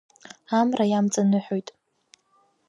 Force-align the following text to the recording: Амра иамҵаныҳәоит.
Амра 0.59 0.85
иамҵаныҳәоит. 0.91 1.69